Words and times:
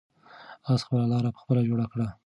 آس 0.71 0.81
خپله 0.85 1.05
لاره 1.11 1.29
په 1.33 1.39
خپله 1.43 1.61
جوړه 1.69 1.85
کړه. 1.91 2.07